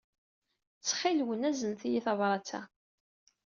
Ttxil-wen, 0.79 1.47
aznet-iyi 1.49 2.01
tabṛat-a. 2.05 2.61